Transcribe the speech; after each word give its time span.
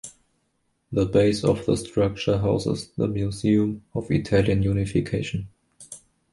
The 0.91 1.05
base 1.05 1.43
of 1.43 1.67
the 1.67 1.77
structure 1.77 2.39
houses 2.39 2.89
the 2.97 3.07
museum 3.07 3.83
of 3.93 4.09
Italian 4.09 4.63
Unification. 4.63 5.47